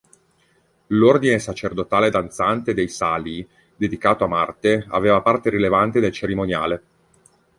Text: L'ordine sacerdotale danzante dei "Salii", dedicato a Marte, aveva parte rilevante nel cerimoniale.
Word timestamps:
L'ordine 0.87 1.37
sacerdotale 1.37 2.09
danzante 2.09 2.73
dei 2.73 2.87
"Salii", 2.87 3.47
dedicato 3.75 4.23
a 4.23 4.27
Marte, 4.27 4.83
aveva 4.89 5.21
parte 5.21 5.51
rilevante 5.51 5.99
nel 5.99 6.11
cerimoniale. 6.11 6.83